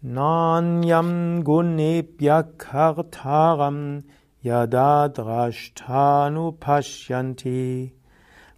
[0.02, 4.04] Nanyam gunebhyakartaram
[4.42, 7.92] yadadrashtanu pashyanti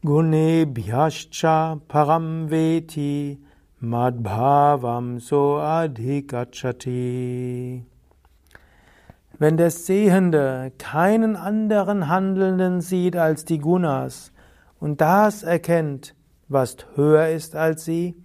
[0.04, 3.38] gunebhyascha param veti
[3.82, 7.02] Madbhavam so adhikachati.
[9.38, 14.32] Wenn der Sehende keinen anderen Handelnden sieht als die Gunas
[14.80, 16.14] und das erkennt,
[16.48, 18.22] was höher ist als sie,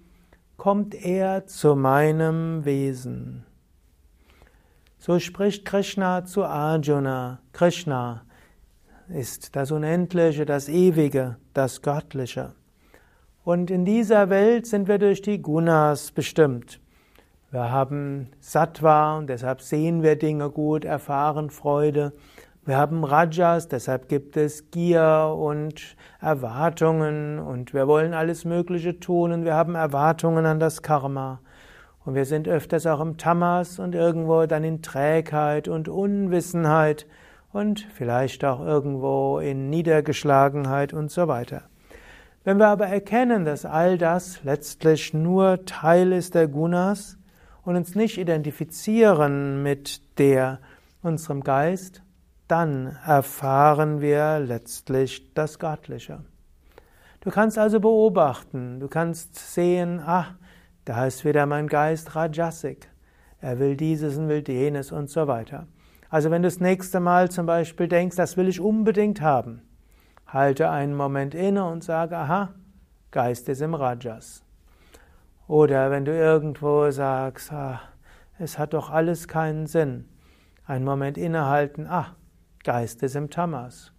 [0.57, 3.45] kommt er zu meinem Wesen.
[4.97, 7.39] So spricht Krishna zu Arjuna.
[7.53, 8.25] Krishna
[9.07, 12.55] ist das Unendliche, das Ewige, das Göttliche.
[13.45, 16.81] Und in dieser Welt sind wir durch die Gunas bestimmt.
[17.51, 22.13] Wir haben Sattva und deshalb sehen wir Dinge gut, erfahren Freude.
[22.65, 29.31] Wir haben Rajas, deshalb gibt es Gier und Erwartungen und wir wollen alles Mögliche tun
[29.31, 31.39] und wir haben Erwartungen an das Karma.
[32.03, 37.05] Und wir sind öfters auch im Tamas und irgendwo dann in Trägheit und Unwissenheit
[37.53, 41.61] und vielleicht auch irgendwo in Niedergeschlagenheit und so weiter.
[42.45, 47.17] Wenn wir aber erkennen, dass all das letztlich nur Teil ist der Gunas
[47.63, 50.59] und uns nicht identifizieren mit der
[51.01, 52.03] unserem Geist,
[52.47, 56.23] dann erfahren wir letztlich das Göttliche.
[57.21, 60.35] Du kannst also beobachten, du kannst sehen, ach,
[60.85, 62.91] da ist wieder mein Geist Rajasik.
[63.41, 65.65] Er will dieses und will jenes und so weiter.
[66.11, 69.63] Also wenn du das nächste Mal zum Beispiel denkst, das will ich unbedingt haben,
[70.35, 72.49] Halte einen Moment inne und sage, aha,
[73.11, 74.43] Geist ist im Rajas.
[75.47, 77.79] Oder wenn du irgendwo sagst, ah,
[78.37, 80.09] es hat doch alles keinen Sinn,
[80.65, 82.17] einen Moment innehalten, ah,
[82.65, 83.93] Geist ist im Tamas.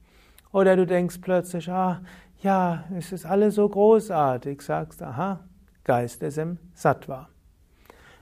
[0.53, 2.03] Oder du denkst plötzlich, ah,
[2.43, 5.41] ja, es ist alles so großartig, sagst, aha,
[5.85, 7.31] Geist ist im Sattva.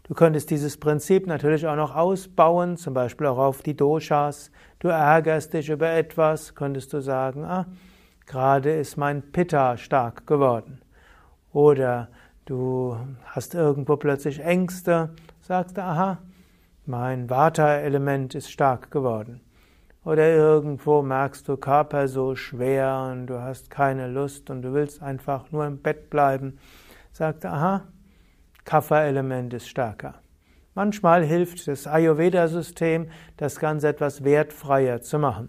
[0.05, 4.53] Du könntest dieses Prinzip natürlich auch noch ausbauen, zum Beispiel auch auf die Doshas.
[4.79, 7.67] Du ärgerst dich über etwas, könntest du sagen, ah,
[8.27, 10.81] Gerade ist mein Pitta stark geworden.
[11.53, 12.09] Oder
[12.47, 16.19] du hast irgendwo plötzlich Ängste, sagst, aha,
[16.87, 19.41] mein Vata-Element ist stark geworden.
[20.05, 25.03] Oder irgendwo merkst du Körper so schwer und du hast keine Lust und du willst
[25.03, 26.59] einfach nur im Bett bleiben.
[27.13, 27.85] Sagst, aha,
[28.65, 30.15] Kapha-Element ist stärker.
[30.75, 35.49] Manchmal hilft das Ayurveda-System, das Ganze etwas wertfreier zu machen.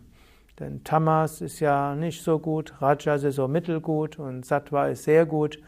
[0.60, 5.26] Denn Tamas ist ja nicht so gut, Rajas ist so mittelgut und Sattva ist sehr
[5.26, 5.60] gut.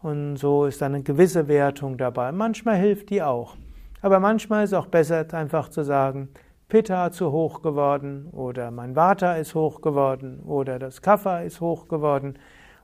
[0.00, 2.30] Und so ist eine gewisse Wertung dabei.
[2.30, 3.56] Manchmal hilft die auch.
[4.00, 6.28] Aber manchmal ist es auch besser, einfach zu sagen,
[6.68, 11.88] Pitta zu hoch geworden oder mein Vata ist hoch geworden oder das Kapha ist hoch
[11.88, 12.38] geworden.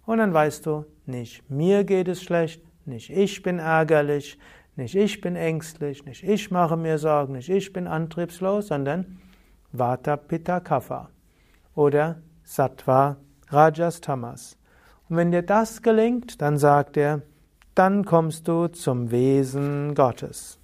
[0.06, 4.38] Und dann weißt du, nicht mir geht es schlecht, nicht ich bin ärgerlich,
[4.74, 9.18] nicht ich bin ängstlich, nicht ich mache mir Sorgen, nicht ich bin antriebslos, sondern
[9.70, 11.10] Vata, Pitta, Kapha
[11.74, 13.16] oder Sattva,
[13.48, 14.56] Rajas, Tamas.
[15.08, 17.22] Und wenn dir das gelingt, dann sagt er,
[17.74, 20.58] dann kommst du zum Wesen Gottes.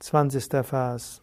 [0.00, 0.64] 20.
[0.64, 1.22] Vers.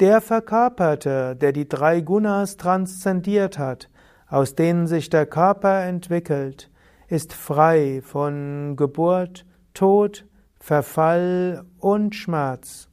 [0.00, 3.88] Der Verkörperte, der die drei Gunas transzendiert hat,
[4.28, 6.70] aus denen sich der Körper entwickelt,
[7.08, 9.44] ist frei von Geburt,
[9.74, 10.24] Tod,
[10.58, 12.88] Verfall und Schmerz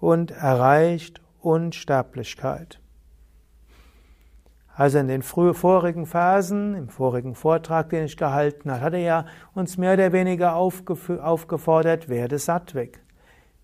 [0.00, 2.80] und erreicht Unsterblichkeit.
[4.76, 9.26] Also in den vorigen Phasen, im vorigen Vortrag, den ich gehalten habe, hat er ja
[9.54, 13.00] uns mehr oder weniger aufgefordert, werde Sattvik.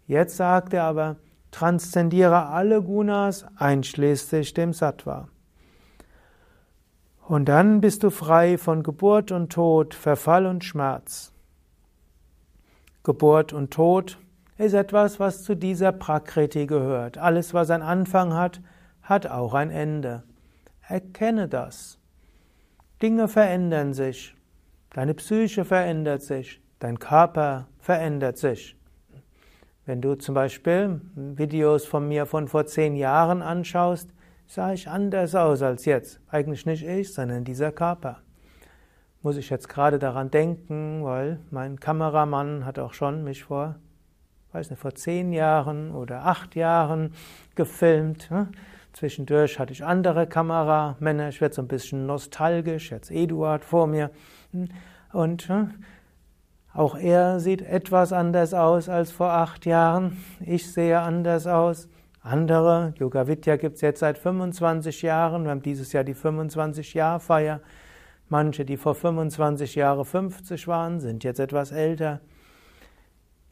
[0.07, 1.17] Jetzt sagt er aber,
[1.51, 5.29] transzendiere alle Gunas einschließlich dem Sattva.
[7.27, 11.33] Und dann bist du frei von Geburt und Tod, Verfall und Schmerz.
[13.03, 14.19] Geburt und Tod
[14.59, 17.19] ist etwas, was zu dieser Prakriti gehört.
[17.19, 18.61] Alles, was einen Anfang hat,
[19.03, 20.23] hat auch ein Ende.
[20.91, 22.01] Erkenne das.
[23.01, 24.35] Dinge verändern sich.
[24.93, 26.61] Deine Psyche verändert sich.
[26.81, 28.77] Dein Körper verändert sich.
[29.87, 34.11] Wenn du zum Beispiel Videos von mir von vor zehn Jahren anschaust,
[34.49, 36.21] sah ich anders aus als jetzt.
[36.29, 38.19] Eigentlich nicht ich, sondern dieser Körper.
[39.23, 43.77] Muss ich jetzt gerade daran denken, weil mein Kameramann hat auch schon mich vor,
[44.51, 47.15] weiß nicht, vor zehn Jahren oder acht Jahren
[47.55, 48.29] gefilmt.
[48.93, 51.29] Zwischendurch hatte ich andere Kameramänner.
[51.29, 52.91] Ich werde so ein bisschen nostalgisch.
[52.91, 54.11] Jetzt Eduard vor mir.
[55.13, 55.75] Und ne?
[56.73, 60.17] Auch er sieht etwas anders aus als vor acht Jahren.
[60.41, 61.89] Ich sehe anders aus.
[62.23, 65.45] Andere, Yoga Vidya gibt es jetzt seit 25 Jahren.
[65.45, 67.61] Wir haben dieses Jahr die 25-Jahr-Feier.
[68.29, 72.21] Manche, die vor 25 Jahren 50 waren, sind jetzt etwas älter.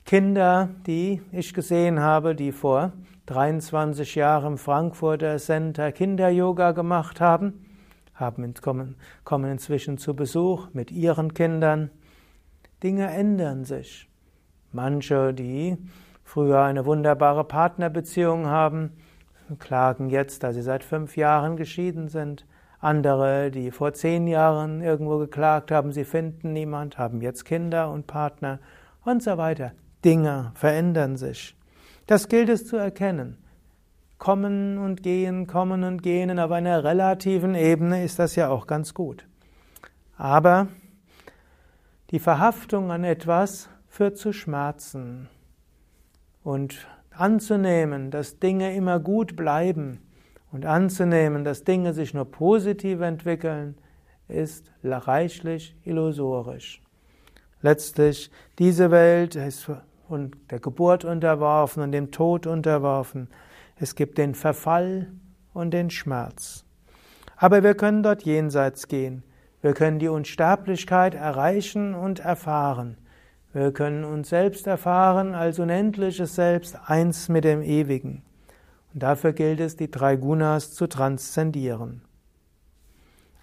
[0.05, 2.93] Kinder, die ich gesehen habe, die vor
[3.28, 7.66] 23 Jahren im Frankfurter Center Kinder-Yoga gemacht haben,
[8.14, 11.90] haben, kommen, kommen inzwischen zu Besuch mit ihren Kindern.
[12.82, 14.08] Dinge ändern sich.
[14.72, 15.76] Manche, die
[16.25, 18.92] früher eine wunderbare Partnerbeziehung haben,
[19.58, 22.46] klagen jetzt, dass sie seit fünf Jahren geschieden sind.
[22.80, 28.06] Andere, die vor zehn Jahren irgendwo geklagt haben, sie finden niemand, haben jetzt Kinder und
[28.06, 28.58] Partner
[29.04, 29.72] und so weiter.
[30.02, 31.57] Dinge verändern sich.
[32.08, 33.37] Das gilt es zu erkennen.
[34.16, 38.94] Kommen und gehen, kommen und gehen, auf einer relativen Ebene ist das ja auch ganz
[38.94, 39.26] gut.
[40.16, 40.69] Aber
[42.10, 45.28] die Verhaftung an etwas führt zu Schmerzen.
[46.43, 50.00] Und anzunehmen, dass Dinge immer gut bleiben
[50.50, 53.76] und anzunehmen, dass Dinge sich nur positiv entwickeln,
[54.28, 56.81] ist reichlich illusorisch.
[57.61, 59.70] Letztlich, diese Welt ist
[60.10, 63.28] der Geburt unterworfen und dem Tod unterworfen.
[63.76, 65.12] Es gibt den Verfall
[65.52, 66.64] und den Schmerz.
[67.37, 69.22] Aber wir können dort jenseits gehen.
[69.60, 72.96] Wir können die Unsterblichkeit erreichen und erfahren.
[73.52, 78.22] Wir können uns selbst erfahren als unendliches Selbst, eins mit dem Ewigen.
[78.93, 82.02] Und dafür gilt es, die drei Gunas zu transzendieren.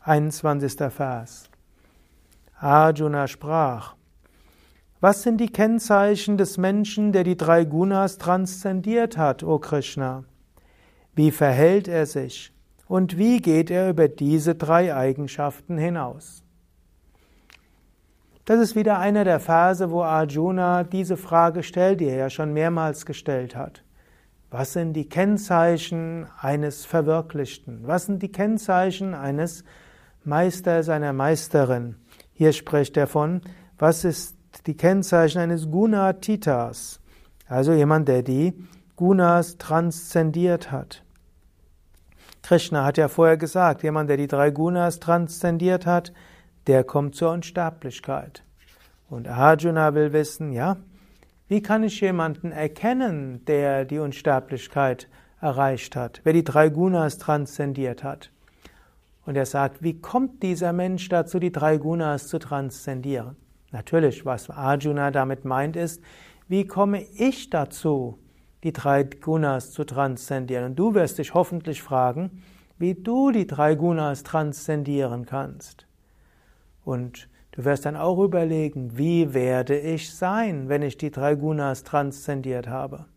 [0.03, 0.93] 21.
[0.93, 1.49] Vers.
[2.59, 3.94] Arjuna sprach,
[5.01, 10.23] was sind die Kennzeichen des Menschen, der die drei Gunas transzendiert hat, o Krishna?
[11.13, 12.53] Wie verhält er sich?
[12.87, 16.43] Und wie geht er über diese drei Eigenschaften hinaus?
[18.45, 22.53] Das ist wieder einer der Verse, wo Arjuna diese Frage stellt, die er ja schon
[22.53, 23.83] mehrmals gestellt hat.
[24.51, 27.87] Was sind die Kennzeichen eines Verwirklichten?
[27.87, 29.63] Was sind die Kennzeichen eines
[30.23, 31.95] Meisters, einer Meisterin?
[32.33, 33.41] Hier spricht er von,
[33.79, 36.99] was ist die Kennzeichen eines Gunatitas?
[37.47, 38.53] Also jemand, der die
[38.95, 41.03] Gunas transzendiert hat.
[42.41, 46.13] Krishna hat ja vorher gesagt, jemand, der die drei Gunas transzendiert hat,
[46.67, 48.43] der kommt zur Unsterblichkeit.
[49.09, 50.77] Und Arjuna will wissen, ja,
[51.47, 55.07] wie kann ich jemanden erkennen, der die Unsterblichkeit
[55.41, 58.31] erreicht hat, wer die drei Gunas transzendiert hat?
[59.25, 63.35] Und er sagt, wie kommt dieser Mensch dazu, die drei Gunas zu transzendieren?
[63.75, 66.01] Natürlich, was Arjuna damit meint, ist,
[66.47, 68.17] wie komme ich dazu,
[68.63, 70.63] die drei Gunas zu transzendieren.
[70.67, 72.41] Und du wirst dich hoffentlich fragen,
[72.77, 75.87] wie du die drei Gunas transzendieren kannst.
[76.85, 81.83] Und du wirst dann auch überlegen, wie werde ich sein, wenn ich die drei Gunas
[81.83, 83.07] transzendiert habe.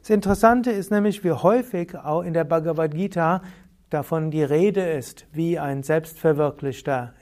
[0.00, 3.42] Das Interessante ist nämlich, wie häufig auch in der Bhagavad Gita
[3.90, 7.12] davon die Rede ist, wie ein Selbstverwirklichter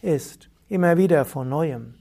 [0.00, 0.48] ist.
[0.68, 1.94] Immer wieder von neuem.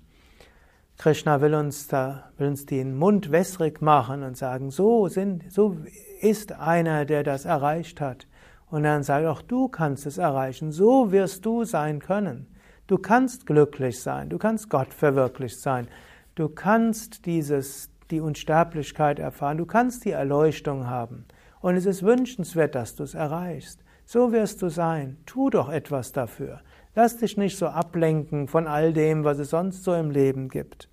[0.98, 5.78] Krishna will uns da, will uns den Mund wässrig machen und sagen, so sind, so
[6.22, 8.28] ist einer, der das erreicht hat.
[8.70, 10.72] Und dann sagt auch du kannst es erreichen.
[10.72, 12.48] So wirst du sein können.
[12.88, 14.30] Du kannst glücklich sein.
[14.30, 15.88] Du kannst Gott verwirklicht sein.
[16.36, 19.58] Du kannst dieses, die Unsterblichkeit erfahren.
[19.58, 21.26] Du kannst die Erleuchtung haben.
[21.62, 23.84] Und es ist wünschenswert, dass du es erreichst.
[24.06, 25.18] So wirst du sein.
[25.26, 26.62] Tu doch etwas dafür.
[26.96, 30.88] Lass dich nicht so ablenken von all dem, was es sonst so im Leben gibt.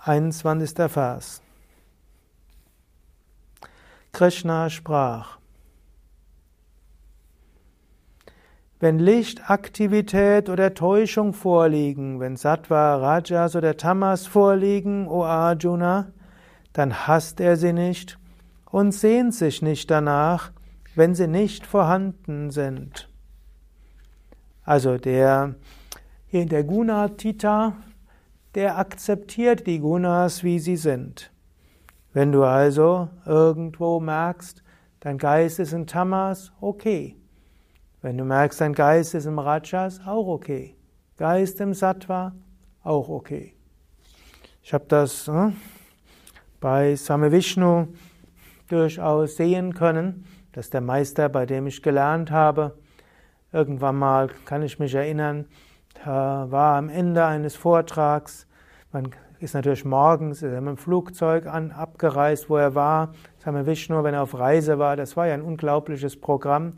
[0.00, 0.90] 21.
[0.90, 1.42] Vers.
[4.12, 5.38] Krishna sprach,
[8.80, 16.12] wenn Licht, Aktivität oder Täuschung vorliegen, wenn Sattva, Rajas oder Tamas vorliegen, o Arjuna,
[16.72, 18.18] dann hasst er sie nicht
[18.70, 20.52] und sehnt sich nicht danach,
[20.94, 23.08] wenn sie nicht vorhanden sind.
[24.64, 25.54] Also der,
[26.32, 27.74] der Gunatita,
[28.54, 31.30] der akzeptiert die Gunas, wie sie sind.
[32.12, 34.62] Wenn du also irgendwo merkst,
[35.00, 37.16] dein Geist ist in Tamas, okay.
[38.00, 40.76] Wenn du merkst, dein Geist ist im Rajas, auch okay.
[41.16, 42.32] Geist im Sattva,
[42.82, 43.54] auch okay.
[44.62, 45.50] Ich habe das äh,
[46.60, 47.88] bei Same Vishnu
[48.68, 52.78] durchaus sehen können, dass der Meister, bei dem ich gelernt habe,
[53.54, 55.46] irgendwann mal, kann ich mich erinnern,
[56.04, 58.46] war am Ende eines Vortrags,
[58.92, 63.12] man ist natürlich morgens ist er mit dem Flugzeug an, abgereist, wo er war.
[63.38, 66.74] Same Vishnu, wenn er auf Reise war, das war ja ein unglaubliches Programm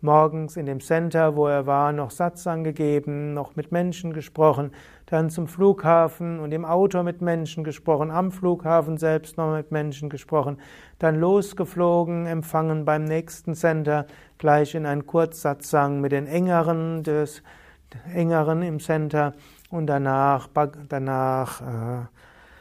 [0.00, 4.72] morgens in dem Center, wo er war, noch Satz angegeben, noch mit Menschen gesprochen,
[5.06, 10.08] dann zum Flughafen und im Auto mit Menschen gesprochen, am Flughafen selbst noch mit Menschen
[10.08, 10.58] gesprochen,
[10.98, 14.06] dann losgeflogen, empfangen beim nächsten Center,
[14.38, 17.42] gleich in einen Kurzsatzsang mit den Engeren des
[18.14, 19.32] Engeren im Center
[19.70, 20.48] und danach,
[20.88, 22.06] danach äh,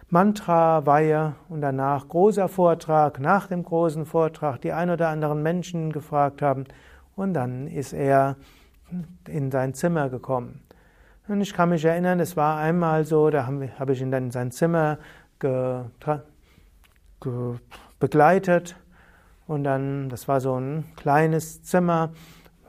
[0.09, 3.19] Mantra, Weihe und danach großer Vortrag.
[3.19, 6.63] Nach dem großen Vortrag die ein oder anderen Menschen gefragt haben,
[7.17, 8.37] und dann ist er
[9.27, 10.61] in sein Zimmer gekommen.
[11.27, 14.31] Und ich kann mich erinnern, es war einmal so, da habe ich ihn dann in
[14.31, 14.99] sein Zimmer
[17.99, 18.77] begleitet.
[19.45, 22.11] Und dann, das war so ein kleines Zimmer.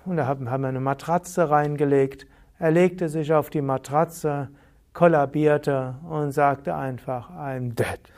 [0.04, 2.26] Und da haben, haben wir eine Matratze reingelegt.
[2.58, 4.48] Er legte sich auf die Matratze,
[4.92, 8.00] kollabierte und sagte einfach, I'm dead.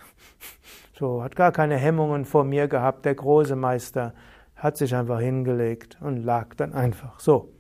[0.98, 4.12] So, hat gar keine Hemmungen vor mir gehabt, der große Meister
[4.60, 7.52] hat sich einfach hingelegt und lag dann einfach so.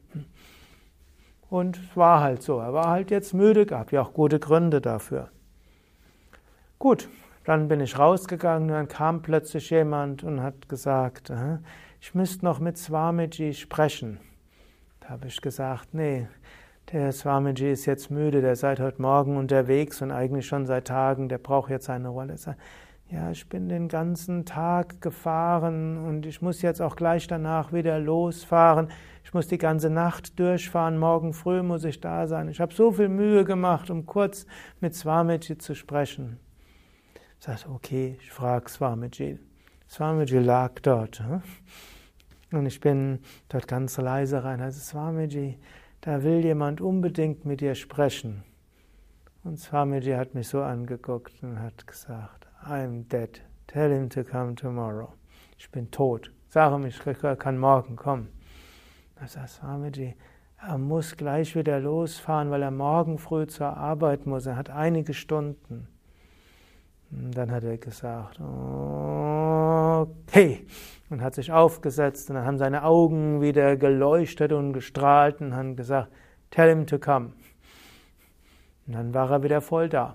[1.48, 2.60] Und es war halt so.
[2.60, 5.30] Er war halt jetzt müde, gab ja auch gute Gründe dafür.
[6.78, 7.08] Gut,
[7.44, 11.32] dann bin ich rausgegangen, dann kam plötzlich jemand und hat gesagt,
[12.00, 14.20] ich müsste noch mit Swamiji sprechen.
[15.00, 16.28] Da habe ich gesagt, nee,
[16.92, 21.28] der Swamiji ist jetzt müde, der seit heute Morgen unterwegs und eigentlich schon seit Tagen,
[21.28, 22.36] der braucht jetzt eine Rolle
[23.10, 27.98] ja, ich bin den ganzen Tag gefahren und ich muss jetzt auch gleich danach wieder
[27.98, 28.88] losfahren.
[29.24, 32.48] Ich muss die ganze Nacht durchfahren, morgen früh muss ich da sein.
[32.48, 34.46] Ich habe so viel Mühe gemacht, um kurz
[34.80, 36.38] mit Swamiji zu sprechen.
[37.40, 39.40] Ich sage, okay, ich frage Swamiji.
[39.88, 41.20] Swamiji lag dort.
[42.52, 44.60] Und ich bin dort ganz leise rein.
[44.60, 45.58] Also Swamiji,
[46.00, 48.44] da will jemand unbedingt mit dir sprechen.
[49.42, 53.40] Und Swamiji hat mich so angeguckt und hat gesagt, I'm dead.
[53.66, 55.12] Tell him to come tomorrow.
[55.58, 56.30] Ich bin tot.
[56.48, 56.98] Sag ihm, ich
[57.38, 58.28] kann morgen kommen.
[59.18, 60.14] Da sagt Swamiji,
[60.62, 64.46] er muss gleich wieder losfahren, weil er morgen früh zur Arbeit muss.
[64.46, 65.88] Er hat einige Stunden.
[67.10, 68.40] Und dann hat er gesagt,
[70.00, 70.64] okay,
[71.08, 75.74] und hat sich aufgesetzt und dann haben seine Augen wieder geleuchtet und gestrahlt und haben
[75.76, 76.12] gesagt,
[76.50, 77.32] tell him to come.
[78.86, 80.14] Und dann war er wieder voll da.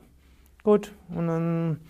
[0.64, 1.82] Gut, und dann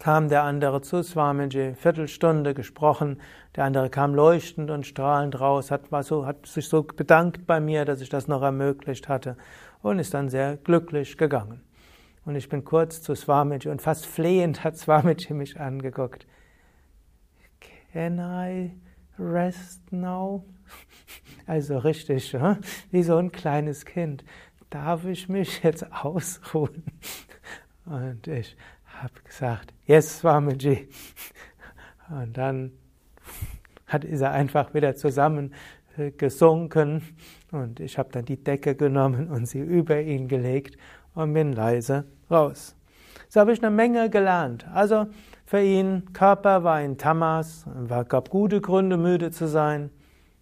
[0.00, 3.20] kam der andere zu Swamiji, Viertelstunde gesprochen,
[3.54, 7.60] der andere kam leuchtend und strahlend raus, hat, war so, hat sich so bedankt bei
[7.60, 9.36] mir, dass ich das noch ermöglicht hatte
[9.82, 11.60] und ist dann sehr glücklich gegangen.
[12.24, 16.26] Und ich bin kurz zu Swamiji und fast flehend hat Swamiji mich angeguckt.
[17.92, 18.72] Can I
[19.18, 20.44] rest now?
[21.46, 22.34] Also richtig,
[22.90, 24.24] wie so ein kleines Kind.
[24.70, 26.84] Darf ich mich jetzt ausruhen?
[27.84, 28.56] Und ich
[29.02, 30.88] habe gesagt, yes, Swamiji.
[32.10, 32.72] Und dann
[33.86, 35.54] hat, ist er einfach wieder zusammen
[35.96, 36.12] äh,
[37.52, 40.76] und ich habe dann die Decke genommen und sie über ihn gelegt
[41.14, 42.76] und bin leise raus.
[43.28, 44.66] So habe ich eine Menge gelernt.
[44.72, 45.06] Also
[45.46, 49.90] für ihn, Körper war in Tamas, es gab gute Gründe, müde zu sein.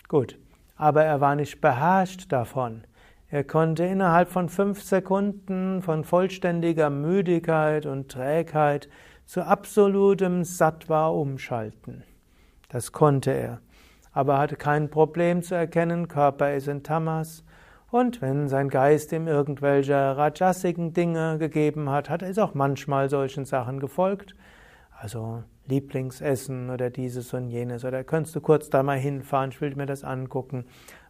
[0.09, 0.38] Gut,
[0.77, 2.85] aber er war nicht beherrscht davon.
[3.31, 8.89] Er konnte innerhalb von fünf Sekunden von vollständiger Müdigkeit und Trägheit
[9.27, 12.05] zu absolutem Sattva umschalten.
[12.71, 13.61] Das konnte er.
[14.13, 17.45] Aber er hatte kein Problem zu erkennen, Körper ist in Tamas.
[17.91, 23.11] Und wenn sein Geist ihm irgendwelche rajasigen Dinge gegeben hat, hat er es auch manchmal
[23.11, 24.37] solchen Sachen gefolgt.
[24.99, 27.85] Also Lieblingsessen oder dieses und jenes.
[27.85, 30.65] Oder könntest du kurz da mal hinfahren, ich will mir das angucken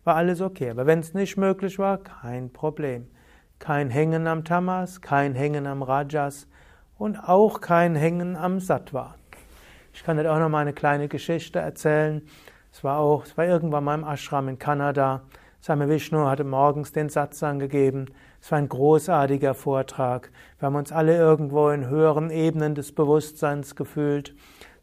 [0.05, 0.71] war alles okay.
[0.71, 3.09] Aber wenn es nicht möglich war, kein Problem.
[3.59, 6.47] Kein Hängen am Tamas, kein Hängen am Rajas
[6.97, 9.17] und auch kein Hängen am Sattva.
[9.93, 12.23] Ich kann dir auch noch mal eine kleine Geschichte erzählen.
[12.73, 15.23] Es war auch, es war irgendwann mal im Ashram in Kanada.
[15.61, 18.07] Same Vishnu hatte morgens den Satz angegeben.
[18.41, 20.31] Es war ein großartiger Vortrag.
[20.59, 24.37] Wir haben uns alle irgendwo in höheren Ebenen des Bewusstseins gefühlt.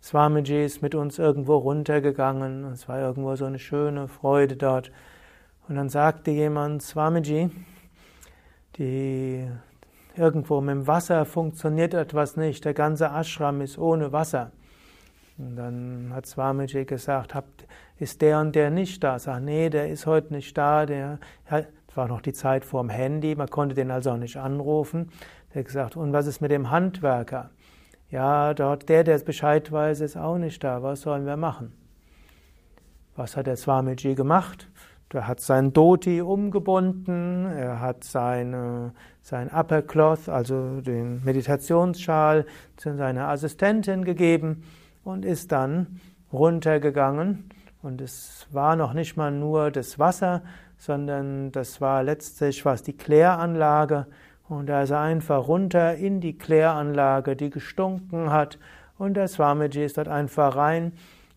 [0.05, 2.65] Swamiji ist mit uns irgendwo runtergegangen.
[2.65, 4.91] Es war irgendwo so eine schöne Freude dort.
[5.67, 7.49] Und dann sagte jemand, Swamiji,
[8.77, 9.49] die,
[10.15, 14.51] irgendwo mit dem Wasser funktioniert etwas nicht, der ganze Ashram ist ohne Wasser.
[15.39, 17.35] Und dann hat Swamiji gesagt,
[17.97, 19.17] ist der und der nicht da?
[19.17, 21.17] Sag, nee, der ist heute nicht da, der
[21.95, 25.09] war noch die Zeit vorm Handy, man konnte den also auch nicht anrufen.
[25.49, 27.49] Er hat gesagt, und was ist mit dem Handwerker?
[28.09, 30.83] Ja, dort der, der Bescheid weiß, ist auch nicht da.
[30.83, 31.73] Was sollen wir machen?
[33.15, 34.69] Was hat der Swamiji gemacht?
[35.13, 42.45] Er hat sein Dhoti umgebunden, er hat seine, sein Upper Cloth, also den Meditationsschal,
[42.75, 44.63] zu seiner Assistentin gegeben
[45.05, 46.01] und ist dann
[46.33, 47.49] runtergegangen.
[47.81, 50.41] Und es war noch nicht mal nur das Wasser,
[50.77, 54.07] sondern das war letztlich was die Kläranlage.
[54.47, 58.59] Und da ist er einfach runter in die Kläranlage, die gestunken hat.
[58.97, 60.93] Und der Swamiji ist dort einfach rein.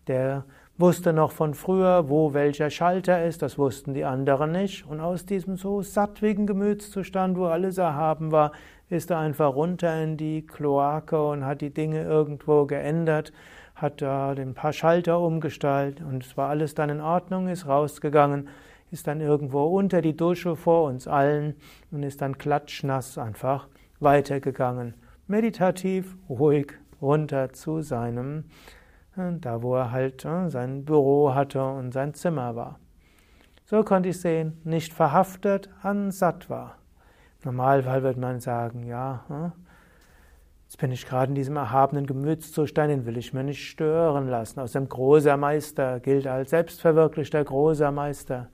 [0.07, 0.43] Der
[0.77, 4.85] wusste noch von früher, wo welcher Schalter ist, das wussten die anderen nicht.
[4.87, 8.53] Und aus diesem so sattwigen Gemütszustand, wo alles erhaben war,
[8.89, 13.33] ist er einfach runter in die Kloake und hat die Dinge irgendwo geändert,
[13.75, 18.47] hat da ein paar Schalter umgestaltet und es war alles dann in Ordnung, ist rausgegangen,
[18.91, 21.55] ist dann irgendwo unter die Dusche vor uns allen
[21.91, 23.67] und ist dann klatschnass einfach
[23.99, 24.95] weitergegangen.
[25.27, 28.45] Meditativ, ruhig runter zu seinem
[29.41, 32.79] da wo er halt äh, sein Büro hatte und sein Zimmer war.
[33.65, 36.75] So konnte ich sehen, nicht verhaftet an Sattva.
[37.43, 39.49] Normalfall wird man sagen, ja, äh,
[40.63, 44.59] jetzt bin ich gerade in diesem erhabenen Gemütszustand, den will ich mir nicht stören lassen.
[44.59, 48.49] Aus dem großer Meister gilt als selbstverwirklichter großer Meister.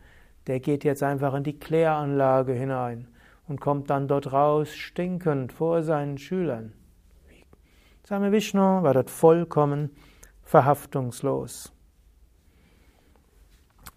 [0.48, 3.08] Der geht jetzt einfach in die Kläranlage hinein
[3.48, 6.74] und kommt dann dort raus, stinkend vor seinen Schülern.
[8.04, 9.90] Same Vishnu war dort vollkommen
[10.44, 11.74] verhaftungslos.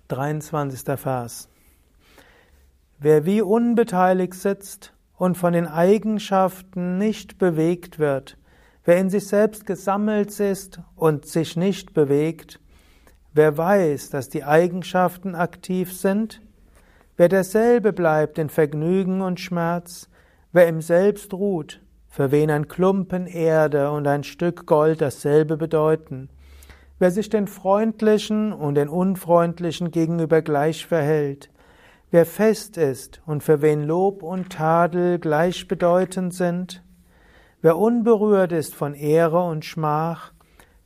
[0.08, 0.98] 23.
[0.98, 1.50] Vers.
[2.98, 8.38] Wer wie unbeteiligt sitzt und von den Eigenschaften nicht bewegt wird,
[8.84, 12.58] wer in sich selbst gesammelt ist und sich nicht bewegt,
[13.38, 16.42] wer weiß, dass die Eigenschaften aktiv sind,
[17.16, 20.10] wer derselbe bleibt in Vergnügen und Schmerz,
[20.52, 26.28] wer im Selbst ruht, für wen ein Klumpen Erde und ein Stück Gold dasselbe bedeuten,
[27.00, 31.48] Wer sich den Freundlichen und den Unfreundlichen gegenüber gleich verhält,
[32.10, 36.82] wer fest ist und für wen Lob und Tadel gleichbedeutend sind,
[37.62, 40.32] wer unberührt ist von Ehre und Schmach,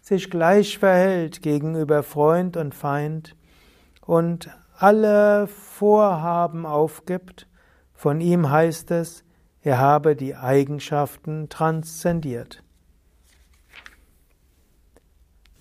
[0.02, 3.36] sich gleich verhält gegenüber Freund und Feind
[4.00, 7.46] und alle Vorhaben aufgibt,
[7.94, 9.24] von ihm heißt es,
[9.62, 12.64] er habe die Eigenschaften transzendiert.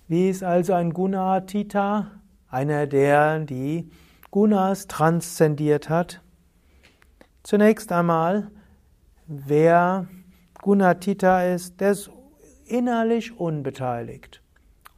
[0.08, 2.10] Wie ist also ein Gunatita?
[2.48, 3.88] Einer, der die
[4.32, 6.20] Gunas transzendiert hat.
[7.44, 8.50] Zunächst einmal,
[9.26, 10.08] wer
[10.60, 12.10] Gunatita ist, der ist
[12.66, 14.42] innerlich unbeteiligt.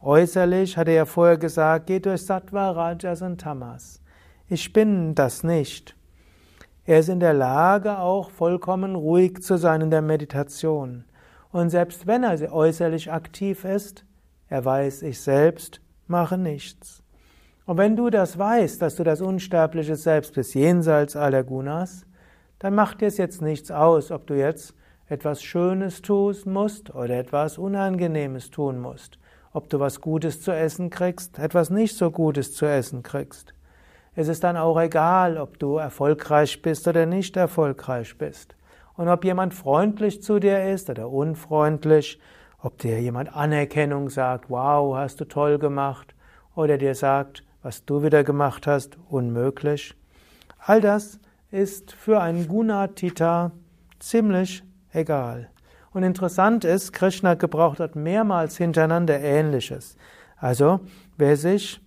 [0.00, 4.03] Äußerlich hat er vorher gesagt, geht durch Sattva, Rajas und Tamas.
[4.48, 5.96] Ich bin das nicht.
[6.85, 11.05] Er ist in der Lage, auch vollkommen ruhig zu sein in der Meditation.
[11.50, 14.05] Und selbst wenn er äußerlich aktiv ist,
[14.48, 17.03] er weiß, ich selbst mache nichts.
[17.64, 22.05] Und wenn du das weißt, dass du das unsterbliche Selbst bist, jenseits aller Gunas,
[22.59, 24.74] dann macht dir es jetzt nichts aus, ob du jetzt
[25.09, 29.19] etwas Schönes tun musst oder etwas Unangenehmes tun musst,
[29.53, 33.55] ob du was Gutes zu essen kriegst, etwas nicht so Gutes zu essen kriegst.
[34.14, 38.55] Es ist dann auch egal, ob du erfolgreich bist oder nicht erfolgreich bist.
[38.97, 42.21] Und ob jemand freundlich zu dir ist oder unfreundlich,
[42.62, 46.14] ob dir jemand Anerkennung sagt, wow, hast du toll gemacht,
[46.55, 49.97] oder dir sagt, was du wieder gemacht hast, unmöglich.
[50.59, 51.19] All das
[51.51, 53.51] ist für einen Gunatita
[53.99, 54.62] ziemlich
[54.94, 55.50] egal.
[55.92, 59.96] Und interessant ist, Krishna gebraucht hat mehrmals hintereinander Ähnliches.
[60.37, 60.80] Also,
[61.16, 61.80] wer sich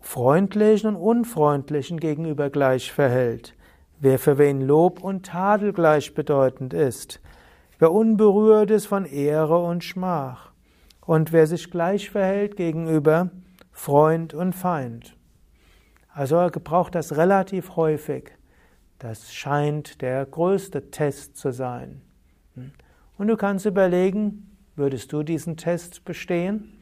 [0.00, 3.54] freundlichen und unfreundlichen gegenüber gleich verhält,
[3.98, 7.20] wer für wen Lob und Tadel gleichbedeutend ist,
[7.78, 10.52] wer unberührt ist von Ehre und Schmach
[11.00, 13.30] und wer sich gleich verhält gegenüber
[13.72, 15.16] Freund und Feind.
[16.12, 18.30] Also er gebraucht das relativ häufig.
[18.98, 22.00] Das scheint der größte Test zu sein.
[23.18, 26.72] Und du kannst überlegen, würdest du diesen Test bestehen?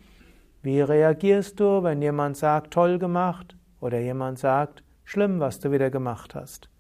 [0.63, 5.91] Wie reagierst du, wenn jemand sagt, toll gemacht oder jemand sagt, schlimm, was du wieder
[5.91, 6.71] gemacht hast?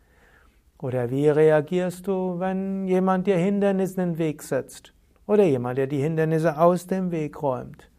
[0.78, 4.92] Oder wie reagierst du, wenn jemand dir Hindernisse in den Weg setzt?
[5.26, 7.90] Oder jemand, der die Hindernisse aus dem Weg räumt?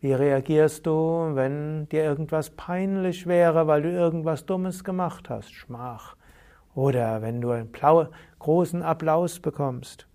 [0.00, 5.52] Wie reagierst du, wenn dir irgendwas peinlich wäre, weil du irgendwas Dummes gemacht hast?
[5.52, 6.16] Schmach.
[6.74, 7.70] Oder wenn du einen
[8.38, 10.08] großen Applaus bekommst.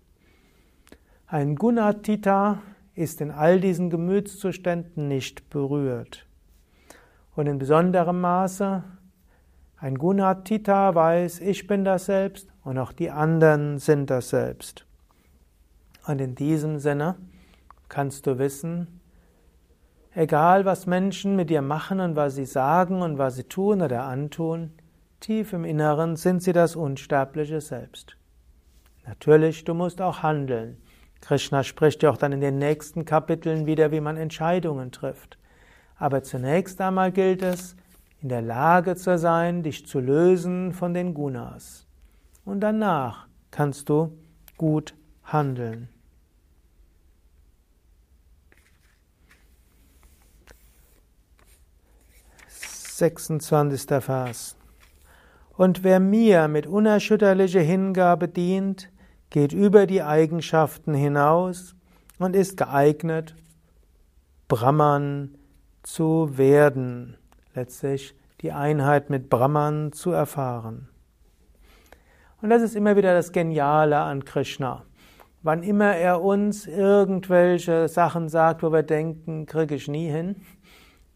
[1.30, 2.62] Ein Gunatita
[2.94, 6.24] ist in all diesen Gemütszuständen nicht berührt.
[7.36, 8.82] Und in besonderem Maße
[9.76, 14.86] Ein Gunatita weiß, ich bin das Selbst und auch die anderen sind das Selbst.
[16.06, 17.16] Und in diesem Sinne
[17.90, 18.98] kannst du wissen,
[20.14, 24.04] egal was Menschen mit dir machen und was sie sagen und was sie tun oder
[24.04, 24.72] antun,
[25.20, 28.16] tief im Inneren sind sie das unsterbliche Selbst.
[29.06, 30.78] Natürlich, du musst auch handeln.
[31.20, 35.38] Krishna spricht ja auch dann in den nächsten Kapiteln wieder, wie man Entscheidungen trifft.
[35.96, 37.76] Aber zunächst einmal gilt es,
[38.20, 41.86] in der Lage zu sein, dich zu lösen von den Gunas.
[42.44, 44.16] Und danach kannst du
[44.56, 45.88] gut handeln.
[52.98, 54.02] 26.
[54.02, 54.56] Vers.
[55.56, 58.90] Und wer mir mit unerschütterlicher Hingabe dient,
[59.30, 61.74] geht über die Eigenschaften hinaus
[62.18, 63.34] und ist geeignet,
[64.48, 65.36] Brahman
[65.82, 67.16] zu werden,
[67.54, 70.88] letztlich die Einheit mit Brahman zu erfahren.
[72.40, 74.84] Und das ist immer wieder das Geniale an Krishna.
[75.42, 80.36] Wann immer er uns irgendwelche Sachen sagt, wo wir denken, kriege ich nie hin,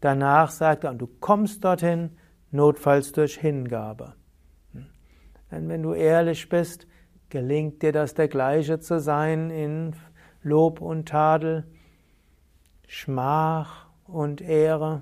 [0.03, 2.17] Danach sagt er, und du kommst dorthin,
[2.51, 4.15] notfalls durch Hingabe.
[5.49, 6.87] Denn wenn du ehrlich bist,
[7.33, 9.95] gelingt dir das der gleiche zu sein in
[10.43, 11.63] Lob und Tadel,
[12.87, 15.01] Schmach und Ehre.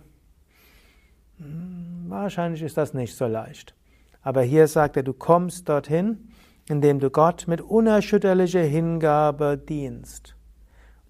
[1.39, 3.75] Hm, wahrscheinlich ist das nicht so leicht.
[4.21, 6.29] Aber hier sagt er, du kommst dorthin,
[6.69, 10.37] indem du Gott mit unerschütterlicher Hingabe dienst.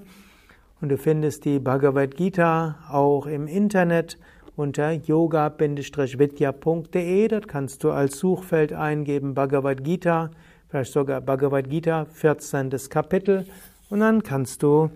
[0.81, 4.19] Und du findest die Bhagavad Gita auch im Internet
[4.59, 7.29] unter yoga-vidya.de.
[7.29, 10.31] Dort kannst du als Suchfeld eingeben Bhagavad Gita,
[10.69, 12.71] vielleicht sogar Bhagavad Gita, 14.
[12.91, 13.47] Kapitel.
[13.89, 14.91] Und dann kannst du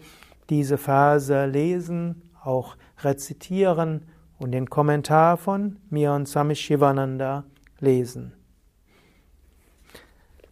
[0.50, 4.02] diese Verse lesen, auch rezitieren
[4.38, 7.44] und den Kommentar von mir und Swami Shivananda
[7.78, 8.32] lesen.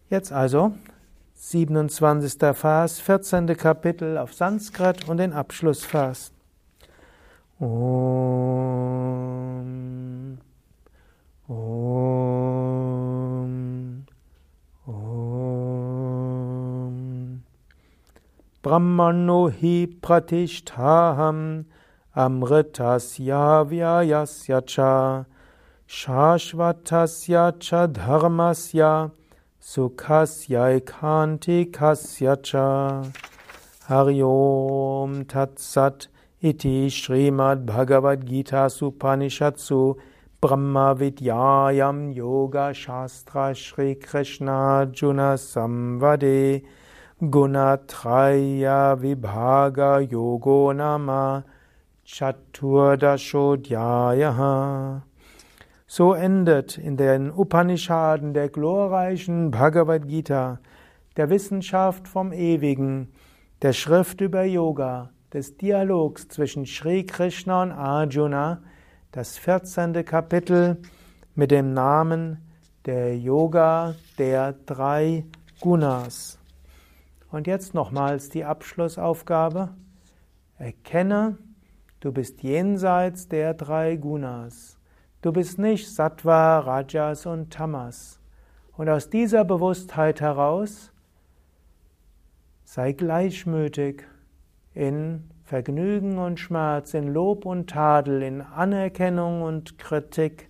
[0.09, 0.71] Jetzt also
[1.33, 2.39] 27.
[2.53, 3.57] Vers, 14.
[3.57, 6.31] Kapitel auf Sanskrit und den Abschlussvers.
[7.61, 7.67] Om.
[11.47, 11.61] Om.
[14.87, 15.31] Om.
[18.63, 21.65] Brahmano hi pratishtaham
[22.15, 25.25] amritasya vyayasya cha
[25.87, 29.11] shashvatasya cha dharmasya
[29.61, 33.03] sukhasya ikantikasya cha
[33.87, 36.07] Hari Om Tat Sat
[36.43, 39.95] Iti Srimad Bhagavad Gita Supanishatsu
[40.41, 46.63] Brahma Vidyayam Yoga Shastra Shri Krishna Juna Samvade
[47.21, 51.45] Gunatraya Vibhaga Yogo Nama
[52.07, 55.03] Chaturdashodhyayaha
[55.85, 60.59] So endet in den Upanishaden der glorreichen Bhagavad Gita,
[61.17, 63.13] der Wissenschaft vom Ewigen,
[63.61, 68.61] der Schrift über Yoga, des Dialogs zwischen Sri Krishna und Arjuna,
[69.11, 70.05] das 14.
[70.05, 70.77] Kapitel
[71.35, 72.37] mit dem Namen
[72.85, 75.25] der Yoga der drei
[75.61, 76.37] Gunas.
[77.29, 79.69] Und jetzt nochmals die Abschlussaufgabe.
[80.57, 81.37] Erkenne,
[82.01, 84.77] du bist jenseits der drei Gunas.
[85.21, 88.19] Du bist nicht Sattva, Rajas und Tamas.
[88.75, 90.91] Und aus dieser Bewusstheit heraus
[92.65, 94.03] sei gleichmütig
[94.73, 100.49] in Vergnügen und Schmerz, in Lob und Tadel, in Anerkennung und Kritik,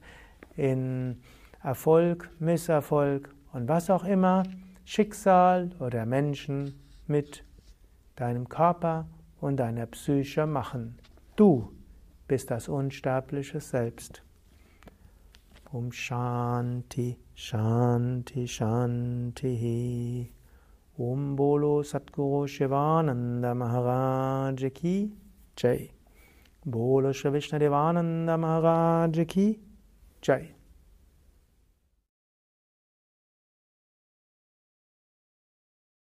[0.56, 1.22] in
[1.64, 4.44] Erfolg, Misserfolg und was auch immer
[4.86, 7.44] Schicksal oder Menschen mit
[8.16, 9.08] deinem Körper
[9.40, 10.98] und deiner Psyche machen.
[11.36, 11.72] Du
[12.28, 14.24] bist das unsterbliche Selbst.
[15.72, 20.32] Um Shanti, Shanti, Shanti.
[21.00, 25.10] Om Bolo Satguru Shivananda Maharaj Ki
[25.56, 25.90] Jai.
[26.66, 29.58] Bolo Shri Vishnu Devananda Maharaj Ki
[30.22, 30.61] Jai.